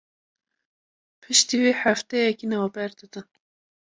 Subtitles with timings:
[1.21, 3.27] Piştî vê hefteyekî navber bidin